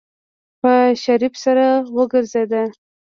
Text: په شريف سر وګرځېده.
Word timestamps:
په 0.61 0.71
شريف 1.03 1.33
سر 1.43 1.57
وګرځېده. 1.95 2.63